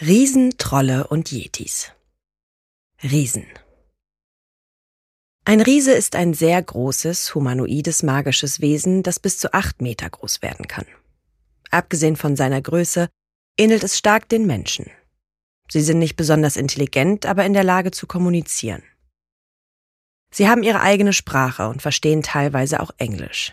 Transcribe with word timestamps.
Riesen, 0.00 0.58
Trolle 0.58 1.06
und 1.06 1.30
Yetis. 1.30 1.92
Riesen. 3.00 3.46
Ein 5.44 5.60
Riese 5.60 5.92
ist 5.92 6.16
ein 6.16 6.34
sehr 6.34 6.60
großes, 6.60 7.32
humanoides, 7.36 8.02
magisches 8.02 8.60
Wesen, 8.60 9.04
das 9.04 9.20
bis 9.20 9.38
zu 9.38 9.54
acht 9.54 9.80
Meter 9.80 10.10
groß 10.10 10.42
werden 10.42 10.66
kann. 10.66 10.86
Abgesehen 11.70 12.16
von 12.16 12.34
seiner 12.34 12.60
Größe 12.60 13.08
ähnelt 13.56 13.84
es 13.84 13.96
stark 13.96 14.28
den 14.28 14.46
Menschen. 14.46 14.90
Sie 15.70 15.80
sind 15.80 16.00
nicht 16.00 16.16
besonders 16.16 16.56
intelligent, 16.56 17.24
aber 17.24 17.46
in 17.46 17.52
der 17.52 17.62
Lage 17.62 17.92
zu 17.92 18.08
kommunizieren. 18.08 18.82
Sie 20.32 20.48
haben 20.48 20.64
ihre 20.64 20.80
eigene 20.80 21.12
Sprache 21.12 21.68
und 21.68 21.82
verstehen 21.82 22.24
teilweise 22.24 22.80
auch 22.80 22.90
Englisch. 22.98 23.52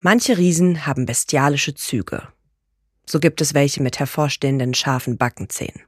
Manche 0.00 0.36
Riesen 0.36 0.84
haben 0.84 1.06
bestialische 1.06 1.74
Züge. 1.74 2.30
So 3.06 3.20
gibt 3.20 3.40
es 3.40 3.54
welche 3.54 3.82
mit 3.82 3.98
hervorstehenden 3.98 4.74
scharfen 4.74 5.18
Backenzähnen. 5.18 5.82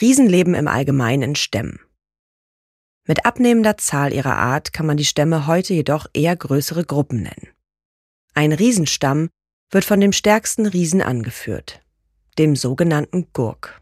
Riesen 0.00 0.26
leben 0.26 0.54
im 0.54 0.68
Allgemeinen 0.68 1.22
in 1.22 1.36
Stämmen. 1.36 1.80
Mit 3.08 3.24
abnehmender 3.24 3.76
Zahl 3.78 4.12
ihrer 4.12 4.36
Art 4.36 4.72
kann 4.72 4.86
man 4.86 4.96
die 4.96 5.04
Stämme 5.04 5.46
heute 5.46 5.74
jedoch 5.74 6.06
eher 6.12 6.36
größere 6.36 6.84
Gruppen 6.84 7.22
nennen. 7.22 7.48
Ein 8.34 8.52
Riesenstamm 8.52 9.30
wird 9.70 9.84
von 9.84 10.00
dem 10.00 10.12
stärksten 10.12 10.66
Riesen 10.66 11.00
angeführt, 11.00 11.82
dem 12.38 12.56
sogenannten 12.56 13.32
Gurk. 13.32 13.80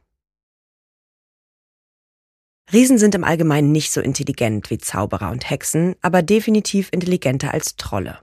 Riesen 2.72 2.98
sind 2.98 3.14
im 3.14 3.24
Allgemeinen 3.24 3.72
nicht 3.72 3.92
so 3.92 4.00
intelligent 4.00 4.70
wie 4.70 4.78
Zauberer 4.78 5.30
und 5.30 5.48
Hexen, 5.48 5.96
aber 6.00 6.22
definitiv 6.22 6.88
intelligenter 6.92 7.52
als 7.52 7.76
Trolle. 7.76 8.20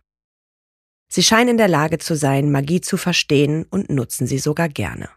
Sie 1.14 1.24
scheinen 1.24 1.50
in 1.50 1.58
der 1.58 1.68
Lage 1.68 1.98
zu 1.98 2.16
sein, 2.16 2.52
Magie 2.52 2.80
zu 2.80 2.96
verstehen 2.96 3.66
und 3.70 3.90
nutzen 3.90 4.28
sie 4.28 4.40
sogar 4.40 4.70
gerne. 4.70 5.10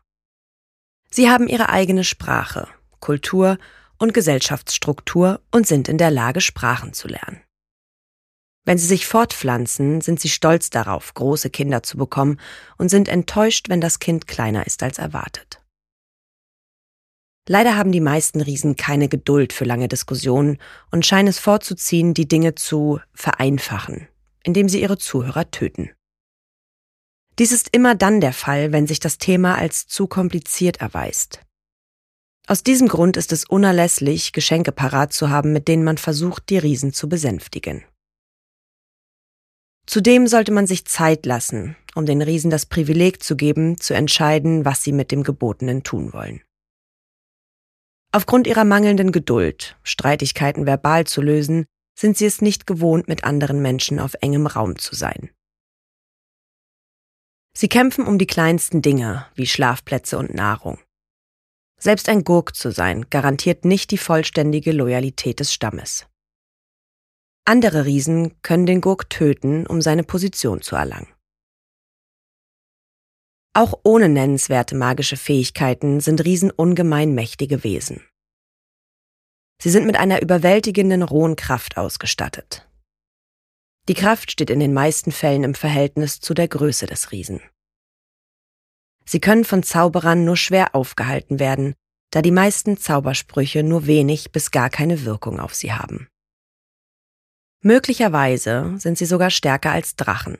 Sie 1.09 1.31
haben 1.31 1.47
ihre 1.47 1.69
eigene 1.69 2.03
Sprache, 2.03 2.66
Kultur 2.99 3.59
und 3.97 4.12
Gesellschaftsstruktur 4.12 5.41
und 5.53 5.69
sind 5.69 5.88
in 5.88 5.97
der 5.97 6.10
Lage, 6.10 6.41
Sprachen 6.41 6.94
zu 6.94 7.06
lernen. 7.06 7.41
Wenn 8.65 8.77
sie 8.77 8.88
sich 8.88 9.06
fortpflanzen, 9.06 10.00
sind 10.00 10.19
sie 10.19 10.31
stolz 10.31 10.69
darauf, 10.69 11.15
große 11.15 11.50
Kinder 11.50 11.84
zu 11.84 11.97
bekommen 11.97 12.41
und 12.76 12.88
sind 12.88 13.09
enttäuscht, 13.09 13.69
wenn 13.69 13.81
das 13.81 14.00
Kind 14.00 14.26
kleiner 14.26 14.66
ist 14.66 14.82
als 14.82 14.99
erwartet. 14.99 15.62
Leider 17.49 17.76
haben 17.76 17.93
die 17.93 18.00
meisten 18.00 18.41
Riesen 18.41 18.75
keine 18.75 19.09
Geduld 19.09 19.53
für 19.53 19.65
lange 19.65 19.87
Diskussionen 19.87 20.59
und 20.91 21.06
scheinen 21.06 21.28
es 21.28 21.38
vorzuziehen, 21.38 22.15
die 22.15 22.26
Dinge 22.26 22.56
zu 22.56 22.99
vereinfachen, 23.12 24.09
indem 24.44 24.69
sie 24.69 24.81
ihre 24.81 24.99
Zuhörer 24.99 25.50
töten. 25.50 25.91
Dies 27.38 27.50
ist 27.50 27.71
immer 27.72 27.97
dann 27.97 28.21
der 28.21 28.32
Fall, 28.32 28.71
wenn 28.71 28.87
sich 28.87 29.00
das 29.00 29.19
Thema 29.19 29.56
als 29.56 29.88
zu 29.88 30.06
kompliziert 30.06 30.81
erweist. 30.81 31.41
Aus 32.47 32.62
diesem 32.62 32.88
Grund 32.88 33.16
ist 33.16 33.32
es 33.32 33.44
unerlässlich, 33.44 34.32
Geschenke 34.32 34.71
parat 34.71 35.12
zu 35.12 35.31
haben, 35.31 35.53
mit 35.53 35.66
denen 35.66 35.82
man 35.82 35.99
versucht, 35.99 36.50
die 36.50 36.59
Riesen 36.59 36.93
zu 36.93 37.09
besänftigen. 37.09 37.84
Zudem 39.87 40.27
sollte 40.27 40.53
man 40.53 40.66
sich 40.66 40.87
Zeit 40.87 41.26
lassen, 41.26 41.76
um 41.94 42.06
den 42.06 42.22
Riesen 42.22 42.50
das 42.50 42.66
Privileg 42.66 43.22
zu 43.22 43.37
geben, 43.37 43.78
zu 43.78 43.94
entscheiden, 43.94 44.65
was 44.65 44.82
sie 44.82 44.93
mit 44.93 45.11
dem 45.11 45.22
Gebotenen 45.22 45.82
tun 45.82 46.12
wollen. 46.12 46.43
Aufgrund 48.12 48.47
ihrer 48.47 48.65
mangelnden 48.65 49.11
Geduld, 49.11 49.76
Streitigkeiten 49.82 50.66
verbal 50.66 51.05
zu 51.05 51.21
lösen, 51.21 51.66
sind 51.94 52.16
sie 52.16 52.27
es 52.27 52.41
nicht 52.41 52.66
gewohnt, 52.66 53.09
mit 53.09 53.25
anderen 53.25 53.62
Menschen 53.62 53.99
auf 53.99 54.15
engem 54.21 54.47
Raum 54.47 54.78
zu 54.78 54.94
sein. 54.94 55.31
Sie 57.56 57.69
kämpfen 57.69 58.06
um 58.06 58.19
die 58.19 58.27
kleinsten 58.27 58.82
Dinge 58.82 59.27
wie 59.34 59.47
Schlafplätze 59.47 60.19
und 60.19 60.34
Nahrung. 60.34 60.78
Selbst 61.78 62.09
ein 62.09 62.25
Gurk 62.25 62.56
zu 62.56 62.72
sein, 62.72 63.06
garantiert 63.10 63.65
nicht 63.65 63.91
die 63.91 63.99
vollständige 63.99 64.72
Loyalität 64.72 65.38
des 65.38 65.53
Stammes. 65.53 66.06
Andere 67.44 67.84
Riesen 67.84 68.41
können 68.43 68.66
den 68.66 68.81
Gurk 68.81 69.11
töten, 69.11 69.66
um 69.66 69.82
seine 69.82 70.03
Position 70.03 70.62
zu 70.62 70.76
erlangen. 70.76 71.09
Auch 73.53 73.78
ohne 73.84 74.09
nennenswerte 74.09 74.75
magische 74.75 75.16
Fähigkeiten 75.16 76.00
sind 76.00 76.25
Riesen 76.25 76.50
ungemein 76.50 77.15
mächtige 77.15 77.62
Wesen. 77.62 78.05
Sie 79.60 79.70
sind 79.70 79.87
mit 79.87 79.97
einer 79.97 80.20
überwältigenden 80.20 81.03
rohen 81.03 81.37
Kraft 81.37 81.76
ausgestattet. 81.76 82.69
Die 83.88 83.94
Kraft 83.94 84.31
steht 84.31 84.50
in 84.50 84.60
den 84.60 84.72
meisten 84.72 85.12
Fällen 85.12 85.44
im 85.44 85.54
Verhältnis 85.54 86.20
zu 86.20 86.34
der 86.34 86.48
Größe 86.48 86.87
des 86.87 87.12
Riesen. 87.12 87.41
Sie 89.04 89.20
können 89.20 89.44
von 89.44 89.62
Zauberern 89.62 90.25
nur 90.25 90.37
schwer 90.37 90.75
aufgehalten 90.75 91.38
werden, 91.38 91.75
da 92.10 92.22
die 92.22 92.31
meisten 92.31 92.76
Zaubersprüche 92.76 93.62
nur 93.62 93.87
wenig 93.87 94.32
bis 94.32 94.50
gar 94.50 94.70
keine 94.70 95.04
Wirkung 95.04 95.41
auf 95.41 95.54
sie 95.54 95.72
haben. 95.72 96.09
Möglicherweise 97.60 98.75
sind 98.78 98.98
sie 98.98 99.06
sogar 99.06 99.31
stärker 99.31 99.72
als 99.72 99.97
Drachen. 99.97 100.38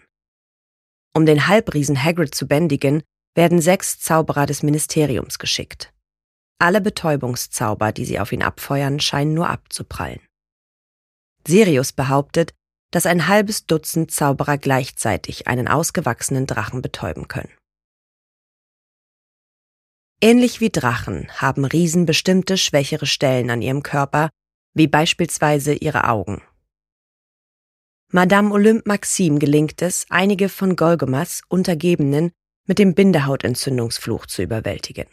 Um 1.15 1.27
den 1.27 1.47
Halbriesen 1.47 2.03
Hagrid 2.03 2.35
zu 2.35 2.47
bändigen, 2.47 3.03
werden 3.35 3.61
sechs 3.61 3.99
Zauberer 3.99 4.47
des 4.47 4.63
Ministeriums 4.63 5.39
geschickt. 5.39 5.94
Alle 6.65 6.81
Betäubungszauber, 6.81 7.93
die 7.93 8.07
sie 8.07 8.19
auf 8.19 8.33
ihn 8.33 8.43
abfeuern, 8.43 8.99
scheinen 8.99 9.35
nur 9.35 9.51
abzuprallen. 9.51 10.21
Sirius 11.47 11.93
behauptet, 11.93 12.55
dass 12.91 13.05
ein 13.05 13.29
halbes 13.29 13.67
Dutzend 13.67 14.11
Zauberer 14.11 14.57
gleichzeitig 14.57 15.47
einen 15.47 15.69
ausgewachsenen 15.69 16.47
Drachen 16.47 16.81
betäuben 16.81 17.29
können. 17.29 17.53
Ähnlich 20.23 20.63
wie 20.63 20.71
Drachen 20.71 21.29
haben 21.35 21.67
Riesen 21.67 22.07
bestimmte 22.07 22.57
schwächere 22.57 23.05
Stellen 23.05 23.51
an 23.51 23.61
ihrem 23.61 23.83
Körper, 23.83 24.31
wie 24.73 24.87
beispielsweise 24.87 25.75
ihre 25.75 26.09
Augen. 26.09 26.41
Madame 28.11 28.51
Olympe 28.55 28.89
Maxime 28.89 29.39
gelingt 29.39 29.83
es, 29.83 30.07
einige 30.09 30.49
von 30.49 30.77
Golgomas 30.77 31.43
Untergebenen 31.47 32.33
mit 32.67 32.79
dem 32.79 32.95
Bindehautentzündungsfluch 32.95 34.25
zu 34.25 34.41
überwältigen. 34.43 35.09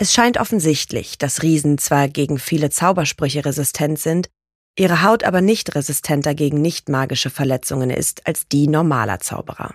Es 0.00 0.12
scheint 0.12 0.38
offensichtlich, 0.38 1.18
dass 1.18 1.42
Riesen 1.42 1.76
zwar 1.76 2.08
gegen 2.08 2.38
viele 2.38 2.70
Zaubersprüche 2.70 3.44
resistent 3.44 3.98
sind, 3.98 4.30
ihre 4.78 5.02
Haut 5.02 5.24
aber 5.24 5.40
nicht 5.40 5.74
resistenter 5.74 6.36
gegen 6.36 6.62
nicht 6.62 6.88
magische 6.88 7.30
Verletzungen 7.30 7.90
ist 7.90 8.24
als 8.24 8.46
die 8.46 8.68
normaler 8.68 9.18
Zauberer. 9.18 9.74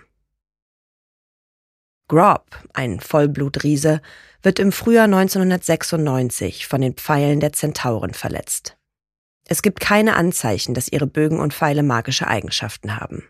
Grob, 2.07 2.57
ein 2.73 3.01
Vollblutriese, 3.01 4.01
wird 4.41 4.59
im 4.59 4.71
Frühjahr 4.71 5.05
1996 5.05 6.67
von 6.67 6.81
den 6.81 6.93
Pfeilen 6.93 7.41
der 7.41 7.51
Zentauren 7.51 8.13
verletzt. 8.13 8.77
Es 9.45 9.61
gibt 9.61 9.81
keine 9.81 10.15
Anzeichen, 10.15 10.73
dass 10.73 10.87
ihre 10.87 11.07
Bögen 11.07 11.39
und 11.39 11.53
Pfeile 11.53 11.83
magische 11.83 12.27
Eigenschaften 12.27 12.95
haben. 12.97 13.27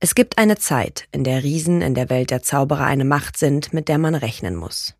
Es 0.00 0.16
gibt 0.16 0.38
eine 0.38 0.58
Zeit, 0.58 1.06
in 1.12 1.22
der 1.22 1.44
Riesen 1.44 1.80
in 1.80 1.94
der 1.94 2.10
Welt 2.10 2.30
der 2.30 2.42
Zauberer 2.42 2.84
eine 2.84 3.04
Macht 3.04 3.36
sind, 3.36 3.72
mit 3.72 3.88
der 3.88 3.98
man 3.98 4.16
rechnen 4.16 4.56
muss. 4.56 4.94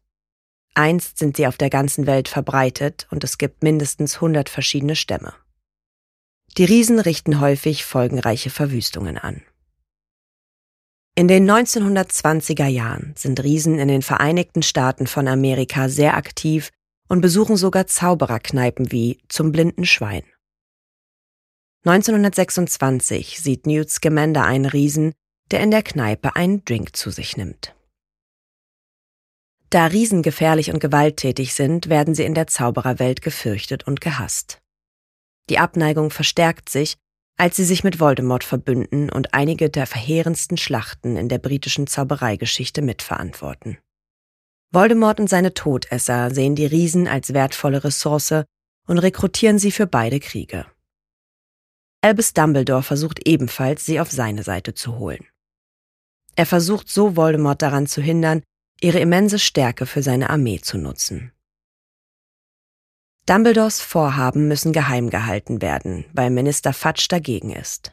Einst 0.79 1.19
sind 1.19 1.37
sie 1.37 1.49
auf 1.49 1.57
der 1.57 1.71
ganzen 1.71 2.07
Welt 2.07 2.29
verbreitet 2.29 3.09
und 3.11 3.25
es 3.25 3.37
gibt 3.37 3.65
mindestens 3.65 4.15
100 4.17 4.49
verschiedene 4.49 4.95
Stämme. 4.95 5.35
Die 6.57 6.65
Riesen 6.65 7.01
richten 7.01 7.41
häufig 7.41 7.85
folgenreiche 7.85 8.51
Verwüstungen 8.51 9.19
an. 9.19 9.43
In 11.17 11.27
den 11.27 11.51
1920er 11.51 12.69
Jahren 12.69 13.13
sind 13.17 13.43
Riesen 13.43 13.81
in 13.81 13.89
den 13.89 14.03
Vereinigten 14.03 14.63
Staaten 14.63 15.09
von 15.09 15.27
Amerika 15.27 15.89
sehr 15.89 16.17
aktiv 16.17 16.71
und 17.09 17.23
besuchen 17.23 17.57
sogar 17.57 17.89
Zaubererkneipen 17.89 18.93
wie 18.93 19.19
Zum 19.29 19.51
blinden 19.51 19.85
Schwein. 19.85 20.23
1926 21.85 23.41
sieht 23.41 23.67
Newt 23.67 23.91
Scamander 23.91 24.45
einen 24.45 24.67
Riesen, 24.67 25.13
der 25.51 25.59
in 25.59 25.73
der 25.73 25.83
Kneipe 25.83 26.37
einen 26.37 26.65
Drink 26.65 26.95
zu 26.95 27.11
sich 27.11 27.37
nimmt. 27.37 27.75
Da 29.71 29.87
Riesen 29.87 30.23
gefährlich 30.23 30.73
und 30.73 30.81
gewalttätig 30.81 31.55
sind, 31.55 31.89
werden 31.89 32.15
sie 32.15 32.25
in 32.25 32.35
der 32.35 32.47
Zaubererwelt 32.47 33.21
gefürchtet 33.21 33.87
und 33.87 34.01
gehasst. 34.01 34.61
Die 35.51 35.59
Abneigung 35.59 36.11
verstärkt 36.11 36.69
sich, 36.69 36.97
als 37.37 37.57
sie 37.57 37.65
sich 37.65 37.85
mit 37.85 38.01
Voldemort 38.01 38.45
verbünden 38.45 39.11
und 39.11 39.35
einige 39.35 39.71
der 39.71 39.87
verheerendsten 39.87 40.57
Schlachten 40.57 41.17
in 41.17 41.29
der 41.29 41.39
britischen 41.39 41.87
Zaubereigeschichte 41.87 42.83
mitverantworten. 42.83 43.79
Voldemort 44.71 45.21
und 45.21 45.31
seine 45.31 45.55
Todesser 45.55 46.35
sehen 46.35 46.55
die 46.55 46.67
Riesen 46.67 47.07
als 47.07 47.33
wertvolle 47.33 47.85
Ressource 47.85 48.45
und 48.87 48.99
rekrutieren 48.99 49.59
sie 49.59 49.71
für 49.71 49.87
beide 49.87 50.19
Kriege. 50.19 50.67
Albus 52.01 52.33
Dumbledore 52.33 52.83
versucht 52.83 53.27
ebenfalls, 53.27 53.85
sie 53.85 54.01
auf 54.01 54.11
seine 54.11 54.43
Seite 54.43 54.75
zu 54.75 54.99
holen. 54.99 55.27
Er 56.37 56.47
versucht 56.47 56.89
so 56.89 57.17
Voldemort 57.17 57.63
daran 57.63 57.87
zu 57.87 58.01
hindern, 58.01 58.43
ihre 58.81 59.01
immense 59.01 59.39
Stärke 59.39 59.87
für 59.87 60.03
seine 60.03 60.31
Armee 60.31 60.61
zu 60.61 60.79
nutzen. 60.79 61.33
Dumbledores 63.27 63.81
Vorhaben 63.81 64.49
müssen 64.49 64.73
geheim 64.73 65.11
gehalten 65.11 65.61
werden, 65.61 66.07
weil 66.13 66.31
Minister 66.31 66.73
Fudge 66.73 67.07
dagegen 67.11 67.51
ist. 67.51 67.93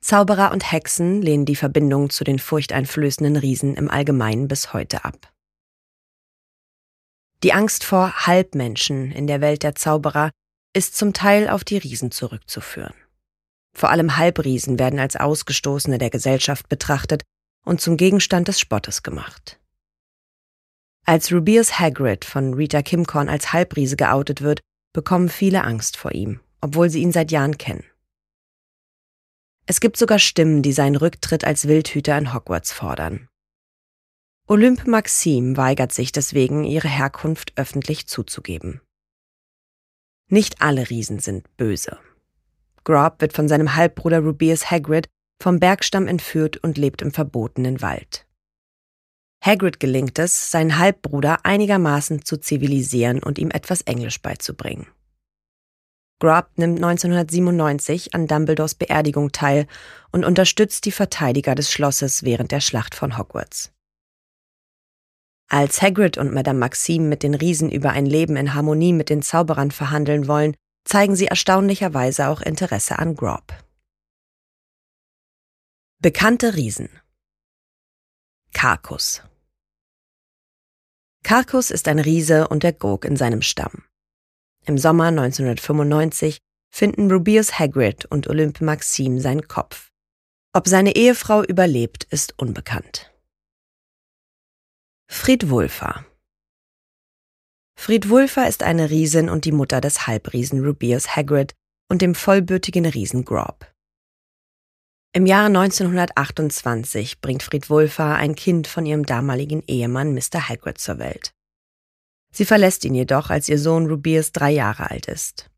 Zauberer 0.00 0.52
und 0.52 0.70
Hexen 0.70 1.22
lehnen 1.22 1.46
die 1.46 1.56
Verbindung 1.56 2.10
zu 2.10 2.24
den 2.24 2.38
furchteinflößenden 2.38 3.36
Riesen 3.36 3.74
im 3.74 3.90
Allgemeinen 3.90 4.48
bis 4.48 4.72
heute 4.72 5.04
ab. 5.04 5.32
Die 7.42 7.52
Angst 7.52 7.84
vor 7.84 8.26
Halbmenschen 8.26 9.12
in 9.12 9.26
der 9.26 9.40
Welt 9.40 9.62
der 9.62 9.74
Zauberer 9.74 10.30
ist 10.72 10.96
zum 10.96 11.12
Teil 11.12 11.48
auf 11.48 11.64
die 11.64 11.78
Riesen 11.78 12.10
zurückzuführen. 12.10 12.94
Vor 13.72 13.90
allem 13.90 14.16
Halbriesen 14.16 14.78
werden 14.78 14.98
als 14.98 15.16
Ausgestoßene 15.16 15.98
der 15.98 16.10
Gesellschaft 16.10 16.68
betrachtet 16.68 17.22
und 17.66 17.80
zum 17.80 17.98
Gegenstand 17.98 18.48
des 18.48 18.58
Spottes 18.58 19.02
gemacht. 19.02 19.60
Als 21.04 21.32
Rubius 21.32 21.78
Hagrid 21.78 22.24
von 22.24 22.54
Rita 22.54 22.82
Kimcorn 22.82 23.28
als 23.28 23.52
Halbriese 23.52 23.96
geoutet 23.96 24.40
wird, 24.40 24.60
bekommen 24.92 25.28
viele 25.28 25.62
Angst 25.64 25.96
vor 25.96 26.12
ihm, 26.12 26.40
obwohl 26.60 26.88
sie 26.88 27.02
ihn 27.02 27.12
seit 27.12 27.30
Jahren 27.30 27.58
kennen. 27.58 27.84
Es 29.66 29.80
gibt 29.80 29.96
sogar 29.96 30.18
Stimmen, 30.18 30.62
die 30.62 30.72
seinen 30.72 30.96
Rücktritt 30.96 31.44
als 31.44 31.68
Wildhüter 31.68 32.16
in 32.16 32.32
Hogwarts 32.32 32.72
fordern. 32.72 33.28
Olympe 34.46 34.88
Maxime 34.88 35.56
weigert 35.56 35.92
sich 35.92 36.12
deswegen, 36.12 36.62
ihre 36.62 36.88
Herkunft 36.88 37.52
öffentlich 37.56 38.06
zuzugeben. 38.06 38.80
Nicht 40.28 40.62
alle 40.62 40.88
Riesen 40.88 41.18
sind 41.18 41.56
böse. 41.56 41.98
Grob 42.84 43.20
wird 43.20 43.32
von 43.32 43.48
seinem 43.48 43.74
Halbbruder 43.74 44.20
Rubius 44.20 44.70
Hagrid 44.70 45.08
vom 45.42 45.60
Bergstamm 45.60 46.08
entführt 46.08 46.56
und 46.58 46.78
lebt 46.78 47.02
im 47.02 47.12
verbotenen 47.12 47.82
Wald. 47.82 48.26
Hagrid 49.44 49.78
gelingt 49.78 50.18
es, 50.18 50.50
seinen 50.50 50.78
Halbbruder 50.78 51.44
einigermaßen 51.44 52.24
zu 52.24 52.38
zivilisieren 52.38 53.22
und 53.22 53.38
ihm 53.38 53.50
etwas 53.50 53.82
Englisch 53.82 54.20
beizubringen. 54.20 54.86
Grubb 56.18 56.48
nimmt 56.56 56.82
1997 56.82 58.14
an 58.14 58.26
Dumbledores 58.26 58.74
Beerdigung 58.74 59.32
teil 59.32 59.66
und 60.10 60.24
unterstützt 60.24 60.86
die 60.86 60.92
Verteidiger 60.92 61.54
des 61.54 61.70
Schlosses 61.70 62.22
während 62.22 62.52
der 62.52 62.60
Schlacht 62.60 62.94
von 62.94 63.18
Hogwarts. 63.18 63.70
Als 65.48 65.80
Hagrid 65.80 66.18
und 66.18 66.32
Madame 66.32 66.58
Maxime 66.58 67.06
mit 67.06 67.22
den 67.22 67.34
Riesen 67.34 67.70
über 67.70 67.90
ein 67.90 68.06
Leben 68.06 68.36
in 68.36 68.54
Harmonie 68.54 68.94
mit 68.94 69.10
den 69.10 69.22
Zauberern 69.22 69.70
verhandeln 69.70 70.26
wollen, 70.26 70.56
zeigen 70.84 71.14
sie 71.14 71.26
erstaunlicherweise 71.26 72.28
auch 72.28 72.40
Interesse 72.40 72.98
an 72.98 73.14
Grob. 73.14 73.52
Bekannte 75.98 76.54
Riesen 76.56 76.90
Karkus. 78.52 79.22
Karkus 81.22 81.70
ist 81.70 81.88
ein 81.88 81.98
Riese 81.98 82.48
und 82.48 82.64
der 82.64 82.74
Gurk 82.74 83.06
in 83.06 83.16
seinem 83.16 83.40
Stamm. 83.40 83.82
Im 84.66 84.76
Sommer 84.76 85.06
1995 85.06 86.36
finden 86.70 87.10
Rubius 87.10 87.58
Hagrid 87.58 88.04
und 88.04 88.28
Olympe 88.28 88.62
Maxime 88.62 89.22
seinen 89.22 89.48
Kopf. 89.48 89.90
Ob 90.52 90.68
seine 90.68 90.94
Ehefrau 90.94 91.42
überlebt, 91.42 92.04
ist 92.04 92.38
unbekannt. 92.38 93.10
Fried 95.10 95.48
Wulfer 95.48 96.04
Fried 97.74 98.10
Wulfer 98.10 98.46
ist 98.46 98.62
eine 98.62 98.90
Riesin 98.90 99.30
und 99.30 99.46
die 99.46 99.52
Mutter 99.52 99.80
des 99.80 100.06
Halbriesen 100.06 100.62
Rubius 100.62 101.16
Hagrid 101.16 101.54
und 101.88 102.02
dem 102.02 102.14
vollbürtigen 102.14 102.84
Riesen 102.84 103.24
Grob. 103.24 103.66
Im 105.16 105.24
Jahre 105.24 105.46
1928 105.46 107.22
bringt 107.22 107.42
Fried 107.42 107.70
Wulfer 107.70 108.16
ein 108.16 108.34
Kind 108.34 108.66
von 108.66 108.84
ihrem 108.84 109.06
damaligen 109.06 109.62
Ehemann 109.66 110.12
Mr. 110.12 110.46
Hagrid 110.50 110.76
zur 110.76 110.98
Welt. 110.98 111.32
Sie 112.34 112.44
verlässt 112.44 112.84
ihn 112.84 112.94
jedoch, 112.94 113.30
als 113.30 113.48
ihr 113.48 113.58
Sohn 113.58 113.86
Rubius 113.86 114.32
drei 114.32 114.50
Jahre 114.50 114.90
alt 114.90 115.06
ist. 115.06 115.48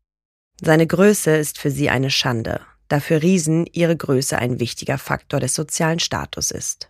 Seine 0.61 0.87
Größe 0.87 1.35
ist 1.35 1.57
für 1.57 1.71
sie 1.71 1.89
eine 1.89 2.09
Schande, 2.09 2.61
da 2.87 3.01
für 3.01 3.21
Riesen 3.21 3.65
ihre 3.65 3.97
Größe 3.97 4.37
ein 4.39 4.61
wichtiger 4.61 4.97
Faktor 4.97 5.41
des 5.41 5.55
sozialen 5.55 5.99
Status 5.99 6.51
ist. 6.51 6.89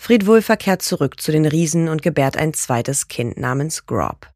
Fried 0.00 0.24
Wulfer 0.24 0.56
kehrt 0.56 0.80
zurück 0.80 1.20
zu 1.20 1.30
den 1.30 1.44
Riesen 1.44 1.90
und 1.90 2.00
gebärt 2.00 2.38
ein 2.38 2.54
zweites 2.54 3.08
Kind 3.08 3.36
namens 3.36 3.84
Grob. 3.84 4.32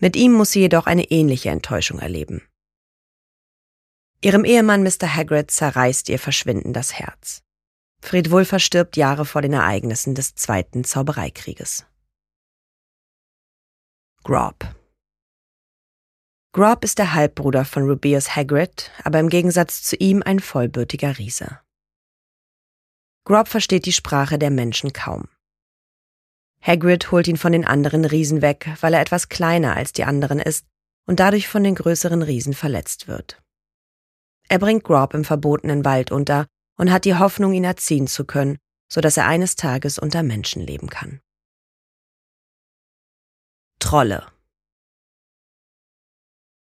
Mit 0.00 0.16
ihm 0.16 0.32
muss 0.32 0.50
sie 0.50 0.62
jedoch 0.62 0.86
eine 0.86 1.12
ähnliche 1.12 1.50
Enttäuschung 1.50 2.00
erleben. 2.00 2.42
Ihrem 4.24 4.46
Ehemann 4.46 4.82
Mr. 4.82 5.14
Hagrid 5.14 5.50
zerreißt 5.50 6.08
ihr 6.08 6.18
Verschwinden 6.18 6.72
das 6.72 6.94
Herz. 6.94 7.42
Fried 8.00 8.30
Wulf 8.30 8.48
verstirbt 8.48 8.96
Jahre 8.96 9.26
vor 9.26 9.42
den 9.42 9.52
Ereignissen 9.52 10.14
des 10.14 10.34
Zweiten 10.34 10.82
Zaubereikrieges. 10.82 11.84
Grob 14.22 14.74
Grob 16.54 16.84
ist 16.84 16.98
der 16.98 17.12
Halbbruder 17.12 17.66
von 17.66 17.82
Rubeus 17.82 18.34
Hagrid, 18.34 18.90
aber 19.02 19.20
im 19.20 19.28
Gegensatz 19.28 19.82
zu 19.82 19.94
ihm 19.96 20.22
ein 20.22 20.40
vollbürtiger 20.40 21.18
Riese. 21.18 21.60
Grob 23.26 23.48
versteht 23.48 23.84
die 23.84 23.92
Sprache 23.92 24.38
der 24.38 24.50
Menschen 24.50 24.94
kaum. 24.94 25.28
Hagrid 26.62 27.10
holt 27.10 27.28
ihn 27.28 27.36
von 27.36 27.52
den 27.52 27.66
anderen 27.66 28.06
Riesen 28.06 28.40
weg, 28.40 28.70
weil 28.80 28.94
er 28.94 29.02
etwas 29.02 29.28
kleiner 29.28 29.76
als 29.76 29.92
die 29.92 30.04
anderen 30.04 30.38
ist 30.38 30.64
und 31.06 31.20
dadurch 31.20 31.46
von 31.46 31.62
den 31.62 31.74
größeren 31.74 32.22
Riesen 32.22 32.54
verletzt 32.54 33.06
wird. 33.06 33.43
Er 34.48 34.58
bringt 34.58 34.84
Grob 34.84 35.14
im 35.14 35.24
verbotenen 35.24 35.84
Wald 35.84 36.12
unter 36.12 36.46
und 36.76 36.92
hat 36.92 37.04
die 37.04 37.16
Hoffnung, 37.16 37.52
ihn 37.52 37.64
erziehen 37.64 38.06
zu 38.06 38.24
können, 38.24 38.58
so 38.92 39.00
dass 39.00 39.16
er 39.16 39.26
eines 39.26 39.56
Tages 39.56 39.98
unter 39.98 40.22
Menschen 40.22 40.62
leben 40.62 40.88
kann. 40.88 41.20
Trolle 43.80 44.26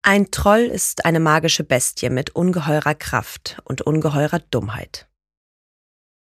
Ein 0.04 0.32
Troll 0.32 0.62
ist 0.62 1.06
eine 1.06 1.20
magische 1.20 1.64
Bestie 1.64 2.10
mit 2.10 2.36
ungeheurer 2.36 2.96
Kraft 2.96 3.62
und 3.66 3.82
ungeheurer 3.82 4.40
Dummheit. 4.40 5.08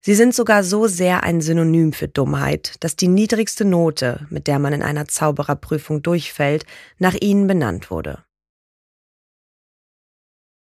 Sie 0.02 0.14
sind 0.14 0.36
sogar 0.36 0.64
so 0.64 0.86
sehr 0.86 1.24
ein 1.24 1.42
Synonym 1.42 1.92
für 1.92 2.08
Dummheit, 2.08 2.76
dass 2.82 2.96
die 2.96 3.08
niedrigste 3.08 3.66
Note, 3.66 4.28
mit 4.30 4.46
der 4.46 4.60
man 4.60 4.74
in 4.74 4.84
einer 4.84 5.08
Zaubererprüfung 5.08 6.04
durchfällt, 6.04 6.66
nach 7.00 7.16
ihnen 7.16 7.48
benannt 7.48 7.90
wurde. 7.90 8.25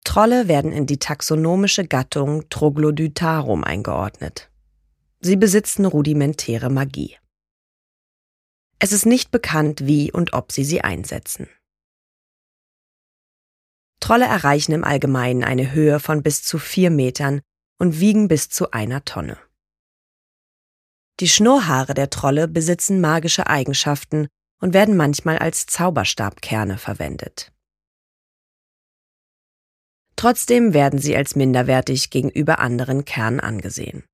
Trolle 0.04 0.48
werden 0.48 0.72
in 0.72 0.86
die 0.86 1.00
taxonomische 1.00 1.88
Gattung 1.88 2.50
Troglodytarum 2.50 3.64
eingeordnet. 3.64 4.50
Sie 5.22 5.36
besitzen 5.38 5.86
rudimentäre 5.86 6.70
Magie. 6.70 7.18
Es 8.80 8.92
ist 8.92 9.06
nicht 9.06 9.32
bekannt, 9.32 9.86
wie 9.86 10.12
und 10.12 10.34
ob 10.34 10.52
sie 10.52 10.66
sie 10.66 10.82
einsetzen. 10.82 11.48
Trolle 14.02 14.26
erreichen 14.26 14.74
im 14.74 14.84
Allgemeinen 14.84 15.46
eine 15.46 15.72
Höhe 15.72 16.02
von 16.02 16.22
bis 16.22 16.44
zu 16.44 16.60
vier 16.60 16.90
Metern 16.90 17.40
und 17.80 18.02
wiegen 18.02 18.28
bis 18.28 18.50
zu 18.50 18.72
einer 18.72 19.06
Tonne. 19.06 19.38
Die 21.22 21.30
Schnurrhaare 21.30 21.94
der 21.94 22.10
Trolle 22.10 22.50
besitzen 22.50 23.00
magische 23.00 23.48
Eigenschaften 23.48 24.28
und 24.60 24.74
werden 24.74 24.98
manchmal 24.98 25.38
als 25.38 25.66
Zauberstabkerne 25.68 26.78
verwendet. 26.78 27.54
Trotzdem 30.24 30.74
werden 30.74 31.00
sie 31.00 31.18
als 31.18 31.36
minderwertig 31.36 32.10
gegenüber 32.10 32.60
anderen 32.60 33.04
Kernen 33.04 33.42
angesehen. 33.42 34.06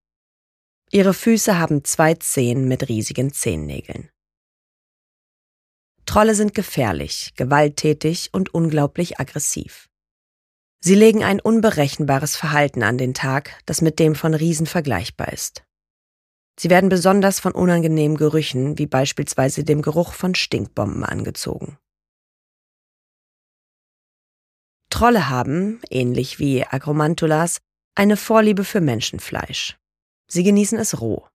Ihre 0.90 1.14
Füße 1.14 1.60
haben 1.60 1.84
zwei 1.84 2.16
Zehen 2.16 2.68
mit 2.68 2.90
riesigen 2.90 3.32
Zehennägeln. 3.32 4.10
Trolle 6.08 6.34
sind 6.34 6.56
gefährlich, 6.56 7.34
gewalttätig 7.36 8.30
und 8.32 8.52
unglaublich 8.56 9.20
aggressiv. 9.20 9.88
Sie 10.80 10.96
legen 10.96 11.24
ein 11.24 11.40
unberechenbares 11.40 12.36
Verhalten 12.36 12.82
an 12.82 12.98
den 12.98 13.14
Tag, 13.14 13.62
das 13.68 13.82
mit 13.82 14.00
dem 14.00 14.16
von 14.16 14.34
Riesen 14.34 14.66
vergleichbar 14.66 15.32
ist. 15.32 15.64
Sie 16.60 16.72
werden 16.72 16.90
besonders 16.90 17.40
von 17.40 17.52
unangenehmen 17.52 18.18
Gerüchen, 18.18 18.80
wie 18.80 18.88
beispielsweise 18.88 19.64
dem 19.64 19.84
Geruch 19.84 20.14
von 20.14 20.34
Stinkbomben, 20.34 21.04
angezogen. 21.04 21.78
Trolle 25.00 25.30
haben, 25.30 25.80
ähnlich 25.90 26.40
wie 26.40 26.66
Agromantulas, 26.66 27.60
eine 27.96 28.18
Vorliebe 28.18 28.66
für 28.66 28.82
Menschenfleisch. 28.82 29.78
Sie 30.28 30.44
genießen 30.44 30.78
es 30.78 31.00
roh. 31.00 31.26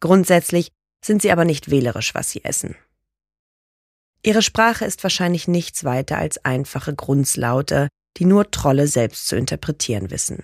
Grundsätzlich 0.00 0.72
sind 1.00 1.22
sie 1.22 1.30
aber 1.30 1.44
nicht 1.44 1.70
wählerisch, 1.70 2.12
was 2.16 2.32
sie 2.32 2.42
essen. 2.42 2.74
Ihre 4.24 4.42
Sprache 4.42 4.84
ist 4.84 5.04
wahrscheinlich 5.04 5.46
nichts 5.46 5.84
weiter 5.84 6.18
als 6.18 6.44
einfache 6.44 6.92
Grunzlaute, 6.92 7.86
die 8.16 8.24
nur 8.24 8.50
Trolle 8.50 8.88
selbst 8.88 9.28
zu 9.28 9.36
interpretieren 9.36 10.10
wissen. 10.10 10.42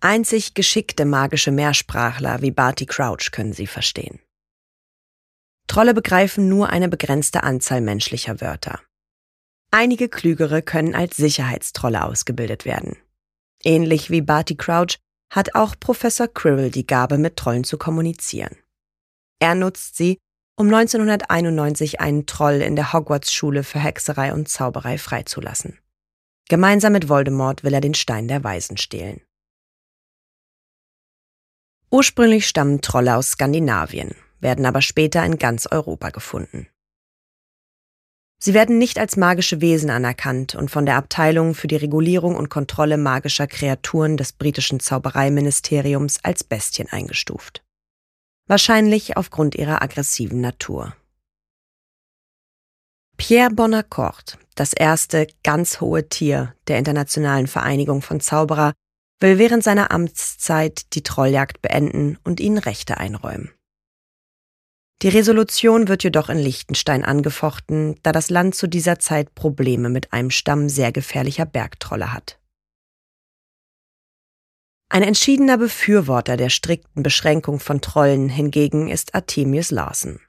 Einzig 0.00 0.52
geschickte 0.52 1.06
magische 1.06 1.52
Mehrsprachler 1.52 2.42
wie 2.42 2.50
Barty 2.50 2.84
Crouch 2.84 3.30
können 3.32 3.54
sie 3.54 3.66
verstehen. 3.66 4.20
Trolle 5.68 5.94
begreifen 5.94 6.50
nur 6.50 6.68
eine 6.68 6.90
begrenzte 6.90 7.44
Anzahl 7.44 7.80
menschlicher 7.80 8.42
Wörter. 8.42 8.82
Einige 9.70 10.08
Klügere 10.08 10.62
können 10.62 10.94
als 10.94 11.16
Sicherheitstrolle 11.16 12.04
ausgebildet 12.04 12.64
werden. 12.64 12.96
Ähnlich 13.64 14.10
wie 14.10 14.22
Barty 14.22 14.56
Crouch 14.56 14.98
hat 15.32 15.54
auch 15.54 15.74
Professor 15.78 16.28
Quirrell 16.28 16.70
die 16.70 16.86
Gabe, 16.86 17.18
mit 17.18 17.36
Trollen 17.36 17.64
zu 17.64 17.78
kommunizieren. 17.78 18.56
Er 19.40 19.54
nutzt 19.54 19.96
sie, 19.96 20.18
um 20.56 20.68
1991 20.72 22.00
einen 22.00 22.26
Troll 22.26 22.62
in 22.62 22.76
der 22.76 22.92
Hogwarts-Schule 22.92 23.64
für 23.64 23.78
Hexerei 23.78 24.32
und 24.32 24.48
Zauberei 24.48 24.98
freizulassen. 24.98 25.78
Gemeinsam 26.48 26.92
mit 26.92 27.08
Voldemort 27.08 27.64
will 27.64 27.74
er 27.74 27.80
den 27.80 27.94
Stein 27.94 28.28
der 28.28 28.44
Weisen 28.44 28.76
stehlen. 28.76 29.20
Ursprünglich 31.90 32.46
stammen 32.46 32.80
Trolle 32.80 33.16
aus 33.16 33.32
Skandinavien, 33.32 34.14
werden 34.40 34.64
aber 34.64 34.80
später 34.80 35.24
in 35.24 35.38
ganz 35.38 35.66
Europa 35.66 36.10
gefunden. 36.10 36.68
Sie 38.38 38.52
werden 38.52 38.78
nicht 38.78 38.98
als 38.98 39.16
magische 39.16 39.60
Wesen 39.60 39.90
anerkannt 39.90 40.54
und 40.54 40.70
von 40.70 40.84
der 40.84 40.96
Abteilung 40.96 41.54
für 41.54 41.68
die 41.68 41.76
Regulierung 41.76 42.36
und 42.36 42.50
Kontrolle 42.50 42.98
magischer 42.98 43.46
Kreaturen 43.46 44.16
des 44.16 44.32
britischen 44.32 44.78
Zaubereiministeriums 44.78 46.18
als 46.22 46.44
Bestien 46.44 46.88
eingestuft. 46.90 47.64
Wahrscheinlich 48.46 49.16
aufgrund 49.16 49.54
ihrer 49.54 49.82
aggressiven 49.82 50.40
Natur. 50.40 50.94
Pierre 53.16 53.50
Bonaccord, 53.50 54.38
das 54.54 54.74
erste 54.74 55.26
ganz 55.42 55.80
hohe 55.80 56.08
Tier 56.08 56.54
der 56.68 56.78
Internationalen 56.78 57.46
Vereinigung 57.46 58.02
von 58.02 58.20
Zauberer, 58.20 58.74
will 59.20 59.38
während 59.38 59.64
seiner 59.64 59.90
Amtszeit 59.90 60.94
die 60.94 61.02
Trolljagd 61.02 61.62
beenden 61.62 62.18
und 62.24 62.40
ihnen 62.40 62.58
Rechte 62.58 62.98
einräumen. 62.98 63.55
Die 65.02 65.08
Resolution 65.08 65.88
wird 65.88 66.04
jedoch 66.04 66.30
in 66.30 66.38
Liechtenstein 66.38 67.04
angefochten, 67.04 67.96
da 68.02 68.12
das 68.12 68.30
Land 68.30 68.54
zu 68.54 68.66
dieser 68.66 68.98
Zeit 68.98 69.34
Probleme 69.34 69.90
mit 69.90 70.12
einem 70.12 70.30
Stamm 70.30 70.68
sehr 70.70 70.90
gefährlicher 70.90 71.44
Bergtrolle 71.44 72.12
hat. 72.12 72.38
Ein 74.88 75.02
entschiedener 75.02 75.58
Befürworter 75.58 76.36
der 76.36 76.48
strikten 76.48 77.02
Beschränkung 77.02 77.60
von 77.60 77.80
Trollen 77.80 78.28
hingegen 78.28 78.88
ist 78.88 79.14
Artemius 79.14 79.70
Larsen. 79.70 80.20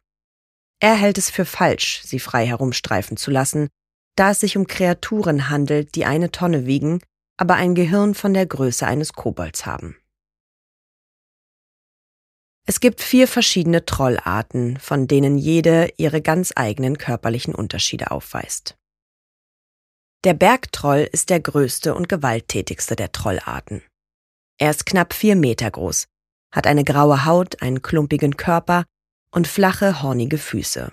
Er 0.79 0.95
hält 0.95 1.17
es 1.17 1.29
für 1.29 1.45
falsch, 1.45 2.01
sie 2.03 2.19
frei 2.19 2.45
herumstreifen 2.45 3.17
zu 3.17 3.31
lassen, 3.31 3.69
da 4.15 4.31
es 4.31 4.41
sich 4.41 4.57
um 4.57 4.67
Kreaturen 4.67 5.49
handelt, 5.49 5.95
die 5.95 6.05
eine 6.05 6.31
Tonne 6.31 6.65
wiegen, 6.65 7.01
aber 7.37 7.55
ein 7.55 7.75
Gehirn 7.75 8.15
von 8.15 8.33
der 8.33 8.47
Größe 8.47 8.85
eines 8.85 9.13
Kobolds 9.13 9.65
haben. 9.65 9.95
Es 12.69 12.81
gibt 12.81 13.01
vier 13.01 13.29
verschiedene 13.29 13.85
Trollarten, 13.85 14.77
von 14.77 15.07
denen 15.07 15.37
jede 15.37 15.89
ihre 15.95 16.21
ganz 16.21 16.51
eigenen 16.53 16.97
körperlichen 16.97 17.55
Unterschiede 17.55 18.11
aufweist. 18.11 18.77
Der 20.25 20.33
Bergtroll 20.33 21.07
ist 21.09 21.29
der 21.29 21.39
größte 21.39 21.95
und 21.95 22.09
gewalttätigste 22.09 22.97
der 22.97 23.13
Trollarten. 23.13 23.83
Er 24.59 24.69
ist 24.71 24.85
knapp 24.85 25.13
vier 25.13 25.37
Meter 25.37 25.71
groß, 25.71 26.07
hat 26.51 26.67
eine 26.67 26.83
graue 26.83 27.23
Haut, 27.23 27.61
einen 27.61 27.81
klumpigen 27.81 28.35
Körper 28.35 28.83
und 29.31 29.47
flache, 29.47 30.01
hornige 30.01 30.37
Füße. 30.37 30.91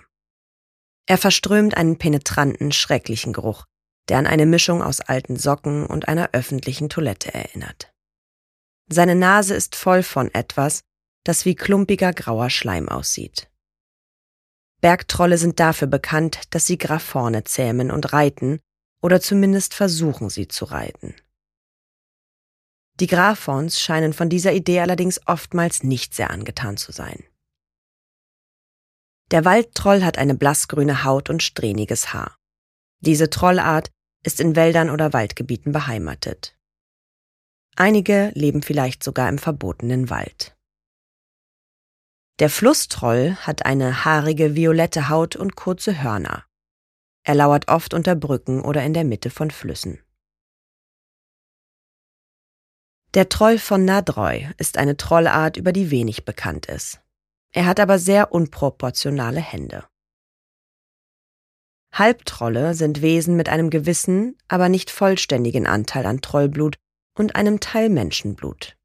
Er 1.07 1.17
verströmt 1.17 1.75
einen 1.75 1.97
penetranten, 1.97 2.71
schrecklichen 2.71 3.33
Geruch, 3.33 3.65
der 4.07 4.19
an 4.19 4.27
eine 4.27 4.45
Mischung 4.45 4.81
aus 4.81 5.01
alten 5.01 5.35
Socken 5.35 5.85
und 5.85 6.07
einer 6.07 6.29
öffentlichen 6.31 6.87
Toilette 6.87 7.33
erinnert. 7.33 7.91
Seine 8.89 9.15
Nase 9.15 9.55
ist 9.55 9.75
voll 9.75 10.03
von 10.03 10.33
etwas, 10.33 10.81
das 11.25 11.43
wie 11.43 11.55
klumpiger 11.55 12.13
grauer 12.13 12.49
Schleim 12.49 12.87
aussieht. 12.87 13.49
Bergtrolle 14.79 15.37
sind 15.37 15.59
dafür 15.59 15.87
bekannt, 15.87 16.41
dass 16.51 16.67
sie 16.67 16.77
Graphorne 16.77 17.43
zähmen 17.43 17.91
und 17.91 18.13
reiten 18.13 18.59
oder 19.01 19.19
zumindest 19.19 19.73
versuchen 19.73 20.29
sie 20.29 20.47
zu 20.47 20.65
reiten. 20.65 21.15
Die 22.99 23.07
Graphons 23.07 23.81
scheinen 23.81 24.13
von 24.13 24.29
dieser 24.29 24.53
Idee 24.53 24.79
allerdings 24.79 25.19
oftmals 25.25 25.83
nicht 25.83 26.13
sehr 26.13 26.31
angetan 26.31 26.77
zu 26.77 26.91
sein. 26.93 27.23
Der 29.31 29.43
Waldtroll 29.43 30.03
hat 30.03 30.17
eine 30.17 30.35
blassgrüne 30.35 31.03
Haut 31.03 31.29
und 31.29 31.43
strähniges 31.43 32.13
Haar. 32.13 32.37
Diese 33.01 33.29
Trollart 33.29 33.91
ist 34.23 34.39
in 34.39 34.55
Wäldern 34.55 34.89
oder 34.89 35.13
Waldgebieten 35.13 35.71
beheimatet. 35.71 36.55
Einige 37.75 38.31
leben 38.35 38.61
vielleicht 38.61 39.03
sogar 39.03 39.27
im 39.27 39.39
verbotenen 39.39 40.09
Wald. 40.09 40.54
Der 42.39 42.49
Flusstroll 42.49 43.35
hat 43.35 43.65
eine 43.65 44.03
haarige 44.03 44.55
violette 44.55 45.07
Haut 45.07 45.37
und 45.37 45.55
kurze 45.55 46.03
Hörner. 46.03 46.45
Er 47.23 47.33
lauert 47.33 47.69
oft 47.69 47.93
unter 47.93 48.13
Brücken 48.13 48.61
oder 48.61 48.83
in 48.83 48.93
der 48.93 49.05
Mitte 49.05 49.29
von 49.29 49.51
Flüssen. 49.51 50.03
Der 53.13 53.29
Troll 53.29 53.57
von 53.57 53.85
Nadroy 53.85 54.49
ist 54.57 54.77
eine 54.77 54.97
Trollart, 54.97 55.55
über 55.55 55.71
die 55.71 55.91
wenig 55.91 56.25
bekannt 56.25 56.65
ist. 56.65 57.01
Er 57.53 57.65
hat 57.65 57.79
aber 57.79 57.99
sehr 57.99 58.33
unproportionale 58.33 59.39
Hände. 59.39 59.87
Halbtrolle 61.93 62.73
sind 62.73 63.01
Wesen 63.01 63.37
mit 63.37 63.47
einem 63.47 63.69
gewissen, 63.69 64.37
aber 64.49 64.67
nicht 64.67 64.91
vollständigen 64.91 65.65
Anteil 65.65 66.05
an 66.05 66.19
Trollblut 66.19 66.75
und 67.17 67.37
einem 67.37 67.61
Teil 67.61 67.87
Menschenblut. 67.87 68.75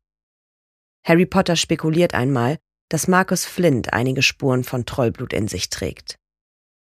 Harry 1.05 1.27
Potter 1.27 1.57
spekuliert 1.57 2.15
einmal, 2.15 2.59
dass 2.91 3.09
Marcus 3.09 3.47
Flint 3.47 3.95
einige 3.95 4.21
Spuren 4.21 4.65
von 4.65 4.85
Trollblut 4.85 5.33
in 5.33 5.49
sich 5.49 5.71
trägt. 5.71 6.17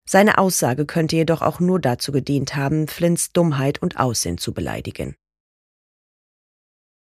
Seine 0.09 0.39
Aussage 0.39 0.85
könnte 0.85 1.15
jedoch 1.15 1.43
auch 1.43 1.59
nur 1.59 1.79
dazu 1.79 2.11
gedient 2.11 2.55
haben, 2.55 2.87
Flints 2.87 3.33
Dummheit 3.33 3.81
und 3.81 3.99
Aussehen 3.99 4.39
zu 4.39 4.53
beleidigen. 4.53 5.15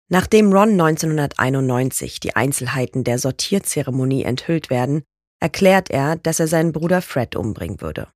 Nachdem 0.08 0.52
Ron 0.52 0.70
1991 0.72 2.18
die 2.18 2.34
Einzelheiten 2.34 3.04
der 3.04 3.18
Sortierzeremonie 3.20 4.24
enthüllt 4.24 4.68
werden, 4.68 5.04
erklärt 5.40 5.88
er, 5.90 6.16
dass 6.16 6.40
er 6.40 6.48
seinen 6.48 6.72
Bruder 6.72 7.00
Fred 7.00 7.36
umbringen 7.36 7.80
würde. 7.80 8.08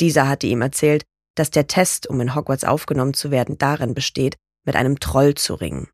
Dieser 0.00 0.28
hatte 0.28 0.46
ihm 0.46 0.62
erzählt, 0.62 1.04
dass 1.34 1.50
der 1.50 1.66
Test, 1.66 2.06
um 2.06 2.20
in 2.20 2.34
Hogwarts 2.34 2.64
aufgenommen 2.64 3.14
zu 3.14 3.30
werden, 3.30 3.58
darin 3.58 3.92
besteht, 3.92 4.36
mit 4.64 4.76
einem 4.76 5.00
Troll 5.00 5.34
zu 5.34 5.54
ringen. 5.54 5.88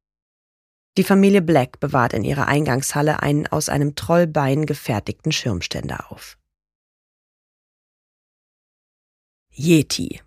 Die 0.99 1.05
Familie 1.05 1.41
Black 1.41 1.81
bewahrt 1.81 2.13
in 2.13 2.23
ihrer 2.23 2.49
Eingangshalle 2.49 3.23
einen 3.23 3.47
aus 3.47 3.69
einem 3.69 3.95
Trollbein 3.95 4.67
gefertigten 4.67 5.33
Schirmständer 5.33 6.13
auf. 6.13 6.39
Yeti 9.55 10.21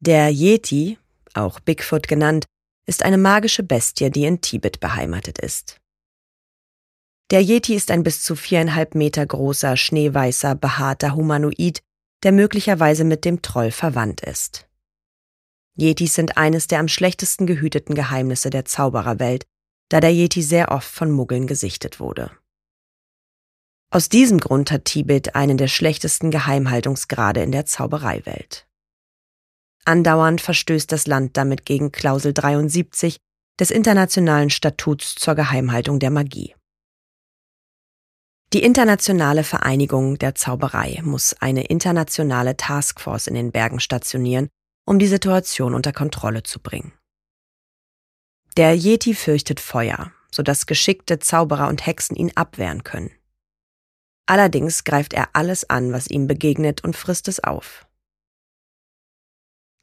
Der 0.00 0.30
Yeti, 0.30 0.98
auch 1.34 1.60
Bigfoot 1.60 2.08
genannt, 2.08 2.46
ist 2.86 3.04
eine 3.04 3.18
magische 3.18 3.62
Bestie, 3.62 4.10
die 4.10 4.24
in 4.24 4.40
Tibet 4.40 4.80
beheimatet 4.80 5.38
ist. 5.38 5.80
Der 7.30 7.42
Yeti 7.42 7.74
ist 7.74 7.90
ein 7.90 8.02
bis 8.02 8.22
zu 8.22 8.34
viereinhalb 8.34 8.94
Meter 8.94 9.26
großer, 9.26 9.76
schneeweißer, 9.76 10.54
behaarter 10.54 11.14
Humanoid, 11.14 11.80
der 12.22 12.32
möglicherweise 12.32 13.04
mit 13.04 13.24
dem 13.24 13.42
Troll 13.42 13.70
verwandt 13.70 14.22
ist. 14.22 14.67
Yetis 15.78 16.14
sind 16.14 16.36
eines 16.36 16.66
der 16.66 16.80
am 16.80 16.88
schlechtesten 16.88 17.46
gehüteten 17.46 17.94
Geheimnisse 17.94 18.50
der 18.50 18.64
Zaubererwelt, 18.64 19.46
da 19.88 20.00
der 20.00 20.12
Yeti 20.12 20.42
sehr 20.42 20.70
oft 20.72 20.90
von 20.90 21.10
Muggeln 21.10 21.46
gesichtet 21.46 22.00
wurde. 22.00 22.30
Aus 23.90 24.08
diesem 24.08 24.38
Grund 24.38 24.70
hat 24.70 24.84
Tibet 24.84 25.34
einen 25.34 25.56
der 25.56 25.68
schlechtesten 25.68 26.30
Geheimhaltungsgrade 26.30 27.42
in 27.42 27.52
der 27.52 27.64
Zaubereiwelt. 27.64 28.66
Andauernd 29.84 30.42
verstößt 30.42 30.92
das 30.92 31.06
Land 31.06 31.38
damit 31.38 31.64
gegen 31.64 31.92
Klausel 31.92 32.34
73 32.34 33.18
des 33.58 33.70
Internationalen 33.70 34.50
Statuts 34.50 35.14
zur 35.14 35.34
Geheimhaltung 35.34 35.98
der 35.98 36.10
Magie. 36.10 36.54
Die 38.52 38.62
Internationale 38.62 39.44
Vereinigung 39.44 40.18
der 40.18 40.34
Zauberei 40.34 41.00
muss 41.02 41.34
eine 41.40 41.64
internationale 41.64 42.56
Taskforce 42.56 43.26
in 43.26 43.34
den 43.34 43.52
Bergen 43.52 43.80
stationieren, 43.80 44.48
um 44.88 44.98
die 44.98 45.06
Situation 45.06 45.74
unter 45.74 45.92
Kontrolle 45.92 46.42
zu 46.42 46.60
bringen. 46.60 46.92
Der 48.56 48.74
Yeti 48.74 49.14
fürchtet 49.14 49.60
Feuer, 49.60 50.12
sodass 50.30 50.64
geschickte 50.64 51.18
Zauberer 51.18 51.68
und 51.68 51.86
Hexen 51.86 52.16
ihn 52.16 52.32
abwehren 52.34 52.84
können. 52.84 53.10
Allerdings 54.26 54.84
greift 54.84 55.12
er 55.12 55.28
alles 55.34 55.68
an, 55.68 55.92
was 55.92 56.08
ihm 56.08 56.26
begegnet 56.26 56.84
und 56.84 56.96
frisst 56.96 57.28
es 57.28 57.44
auf. 57.44 57.86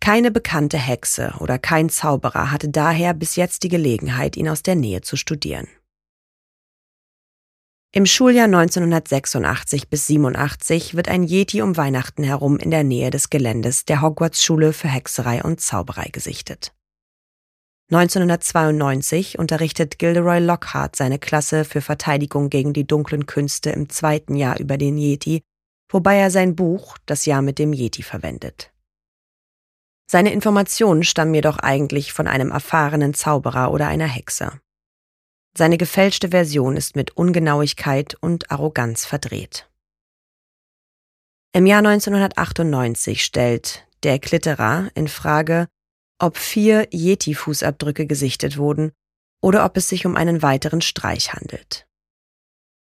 Keine 0.01 0.31
bekannte 0.31 0.79
Hexe 0.79 1.35
oder 1.39 1.59
kein 1.59 1.89
Zauberer 1.89 2.51
hatte 2.51 2.69
daher 2.69 3.13
bis 3.13 3.35
jetzt 3.35 3.61
die 3.61 3.69
Gelegenheit, 3.69 4.35
ihn 4.35 4.49
aus 4.49 4.63
der 4.63 4.75
Nähe 4.75 5.01
zu 5.01 5.17
studieren. 5.17 5.67
Im 7.97 8.05
Schuljahr 8.05 8.47
1986 8.47 9.87
bis 9.89 10.07
87 10.07 10.95
wird 10.97 11.07
ein 11.07 11.23
Yeti 11.23 11.61
um 11.61 11.77
Weihnachten 11.77 12.25
herum 12.25 12.57
in 12.57 12.69
der 12.69 12.83
Nähe 12.83 13.09
des 13.09 13.29
Geländes 13.29 13.85
der 13.85 14.01
Hogwarts-Schule 14.01 14.73
für 14.73 14.89
Hexerei 14.89 15.41
und 15.41 15.61
Zauberei 15.61 16.09
gesichtet. 16.11 16.73
1992 17.93 19.39
unterrichtet 19.39 19.97
Gilderoy 19.97 20.39
Lockhart 20.39 20.97
seine 20.97 21.19
Klasse 21.19 21.63
für 21.63 21.79
Verteidigung 21.79 22.49
gegen 22.49 22.73
die 22.73 22.85
dunklen 22.85 23.27
Künste 23.27 23.69
im 23.69 23.87
zweiten 23.87 24.35
Jahr 24.35 24.59
über 24.59 24.77
den 24.77 24.97
Yeti, 24.97 25.41
wobei 25.89 26.17
er 26.17 26.31
sein 26.31 26.53
Buch 26.53 26.97
Das 27.05 27.25
Jahr 27.25 27.41
mit 27.41 27.59
dem 27.59 27.71
Yeti 27.71 28.03
verwendet. 28.03 28.73
Seine 30.11 30.33
Informationen 30.33 31.05
stammen 31.05 31.33
jedoch 31.33 31.59
eigentlich 31.59 32.11
von 32.11 32.27
einem 32.27 32.51
erfahrenen 32.51 33.13
Zauberer 33.13 33.71
oder 33.71 33.87
einer 33.87 34.07
Hexe. 34.07 34.59
Seine 35.57 35.77
gefälschte 35.77 36.29
Version 36.29 36.75
ist 36.75 36.95
mit 36.95 37.15
Ungenauigkeit 37.15 38.15
und 38.19 38.51
Arroganz 38.51 39.05
verdreht. 39.05 39.69
Im 41.53 41.65
Jahr 41.65 41.79
1998 41.79 43.23
stellt 43.23 43.87
der 44.03 44.19
Klitterer 44.19 44.89
in 44.95 45.07
Frage, 45.07 45.67
ob 46.19 46.37
vier 46.37 46.89
Yeti-Fußabdrücke 46.91 48.05
gesichtet 48.05 48.57
wurden 48.57 48.91
oder 49.41 49.63
ob 49.63 49.77
es 49.77 49.87
sich 49.87 50.05
um 50.05 50.17
einen 50.17 50.41
weiteren 50.41 50.81
Streich 50.81 51.31
handelt. 51.33 51.87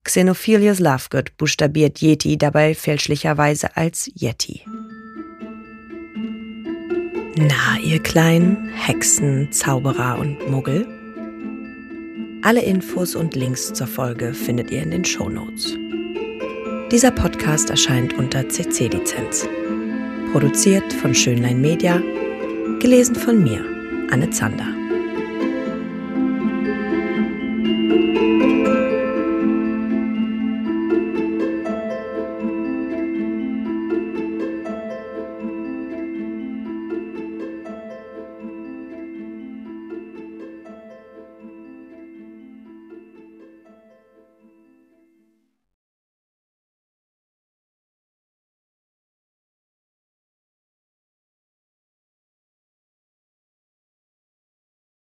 Xenophilius 0.05 0.79
Lovegood 0.79 1.37
buchstabiert 1.39 2.03
Yeti 2.03 2.37
dabei 2.37 2.75
fälschlicherweise 2.75 3.77
als 3.77 4.11
Yeti. 4.15 4.65
Na, 7.37 7.79
ihr 7.83 8.03
kleinen 8.03 8.69
Hexen, 8.69 9.53
Zauberer 9.53 10.19
und 10.19 10.51
Muggel? 10.51 10.98
Alle 12.43 12.63
Infos 12.63 13.17
und 13.17 13.35
Links 13.35 13.73
zur 13.73 13.89
Folge 13.89 14.33
findet 14.33 14.71
ihr 14.71 14.83
in 14.83 14.93
den 14.93 15.05
Show 15.05 15.29
Notes. 15.29 15.77
Dieser 16.91 17.11
Podcast 17.11 17.69
erscheint 17.69 18.15
unter 18.15 18.49
CC-Lizenz. 18.49 19.47
Produziert 20.31 20.93
von 20.93 21.15
Schönlein 21.15 21.61
Media, 21.61 22.01
gelesen 22.79 23.17
von 23.17 23.43
mir, 23.43 23.65
Anne 24.11 24.31
Zander. 24.31 24.78